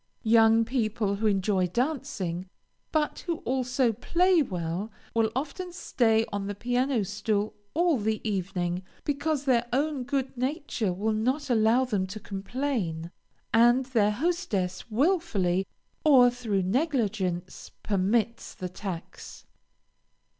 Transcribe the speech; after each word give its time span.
Young 0.23 0.65
people, 0.65 1.17
who 1.17 1.27
enjoy 1.27 1.67
dancing, 1.67 2.49
but 2.91 3.19
who 3.27 3.35
also 3.45 3.93
play 3.93 4.41
well, 4.41 4.91
will 5.13 5.31
often 5.35 5.71
stay 5.71 6.25
on 6.33 6.47
the 6.47 6.55
piano 6.55 7.05
stool 7.05 7.53
all 7.75 7.97
the 7.99 8.19
evening, 8.27 8.81
because 9.03 9.45
their 9.45 9.67
own 9.71 10.01
good 10.03 10.35
nature 10.35 10.91
will 10.91 11.13
not 11.13 11.51
allow 11.51 11.85
them 11.85 12.07
to 12.07 12.19
complain, 12.19 13.11
and 13.53 13.85
their 13.85 14.09
hostess 14.09 14.89
wilfully, 14.89 15.67
or 16.03 16.31
through 16.31 16.63
negligence, 16.63 17.69
permits 17.83 18.55
the 18.55 18.69
tax. 18.69 19.45